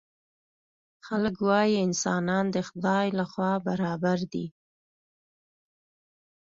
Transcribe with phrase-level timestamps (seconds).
[1.07, 4.45] خلک وايي انسانان د خدای له خوا برابر دي.